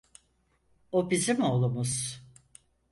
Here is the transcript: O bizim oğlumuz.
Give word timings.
O 0.91 1.09
bizim 1.09 1.41
oğlumuz. 1.41 2.21